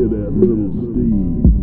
[0.00, 1.59] hear that little Steve.